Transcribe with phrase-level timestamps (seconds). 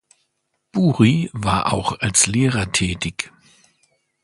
[0.73, 3.31] Buri war auch als Lehrer tätig.